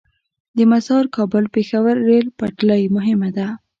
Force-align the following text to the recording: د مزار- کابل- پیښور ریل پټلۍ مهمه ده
د 0.55 0.57
مزار- 0.71 1.05
کابل- 1.15 1.43
پیښور 1.55 1.95
ریل 2.07 2.27
پټلۍ 2.39 2.83
مهمه 2.95 3.29
ده 3.37 3.47